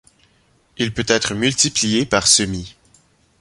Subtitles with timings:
[0.77, 2.75] Il peut être multiplié par semis.